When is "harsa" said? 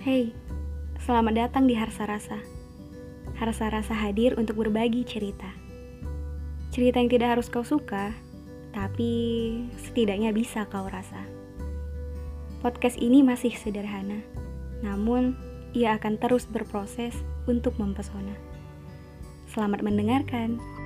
1.76-2.08, 3.36-3.68